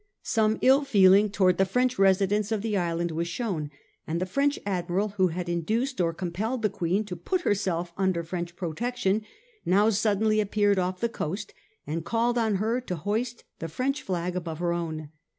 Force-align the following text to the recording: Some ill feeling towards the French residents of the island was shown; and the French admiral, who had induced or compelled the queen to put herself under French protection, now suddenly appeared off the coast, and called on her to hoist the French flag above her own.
Some 0.23 0.57
ill 0.63 0.83
feeling 0.83 1.29
towards 1.29 1.59
the 1.59 1.63
French 1.65 1.99
residents 1.99 2.51
of 2.51 2.63
the 2.63 2.75
island 2.75 3.11
was 3.11 3.27
shown; 3.27 3.69
and 4.07 4.19
the 4.19 4.25
French 4.25 4.57
admiral, 4.65 5.09
who 5.09 5.27
had 5.27 5.47
induced 5.47 6.01
or 6.01 6.11
compelled 6.11 6.63
the 6.63 6.71
queen 6.71 7.03
to 7.05 7.15
put 7.15 7.41
herself 7.41 7.93
under 7.97 8.23
French 8.23 8.55
protection, 8.55 9.21
now 9.63 9.91
suddenly 9.91 10.39
appeared 10.41 10.79
off 10.79 11.01
the 11.01 11.07
coast, 11.07 11.53
and 11.85 12.03
called 12.03 12.39
on 12.39 12.55
her 12.55 12.81
to 12.81 12.95
hoist 12.95 13.43
the 13.59 13.67
French 13.67 14.01
flag 14.01 14.35
above 14.35 14.57
her 14.57 14.73
own. 14.73 15.09